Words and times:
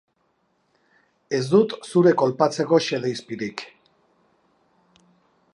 Ez 1.39 1.41
dut 1.51 1.75
zure 1.91 2.15
kolpatzeko 2.23 2.81
xede 2.89 3.15
izpirik. 3.19 3.65